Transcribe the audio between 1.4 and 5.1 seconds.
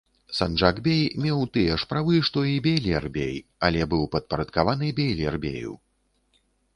тыя ж правы, што і бейлер-бей, але быў падпарадкаваны